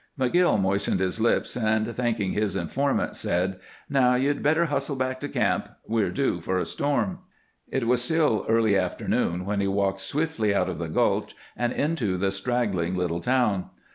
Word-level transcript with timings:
McGill 0.19 0.59
moistened 0.59 0.99
his 0.99 1.19
lips 1.21 1.55
and, 1.55 1.95
thanking 1.95 2.31
his 2.31 2.55
informant, 2.55 3.15
said, 3.15 3.59
"Now 3.87 4.15
you'd 4.15 4.41
better 4.41 4.65
hustle 4.65 4.95
back 4.95 5.19
to 5.19 5.29
camp; 5.29 5.69
we're 5.85 6.09
due 6.09 6.41
for 6.41 6.57
a 6.57 6.65
storm." 6.65 7.19
It 7.69 7.85
was 7.85 8.01
still 8.01 8.43
early 8.49 8.75
afternoon 8.75 9.45
when 9.45 9.59
he 9.61 9.67
walked 9.67 10.01
swiftly 10.01 10.55
out 10.55 10.69
of 10.69 10.79
the 10.79 10.89
gulch 10.89 11.35
and 11.55 11.71
into 11.71 12.17
the 12.17 12.31
straggling 12.31 12.95
little 12.95 13.21
town. 13.21 13.69